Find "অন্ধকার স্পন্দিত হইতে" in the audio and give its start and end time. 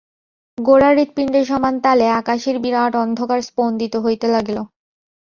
3.03-4.27